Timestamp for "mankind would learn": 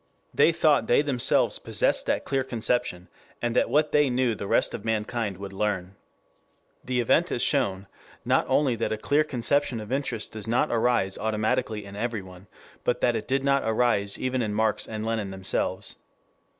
4.83-5.93